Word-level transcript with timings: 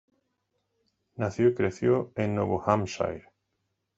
Nació 1.15 1.49
y 1.49 1.53
creció 1.53 2.11
en 2.15 2.33
Nuevo 2.33 2.59
Hampshire. 2.65 3.27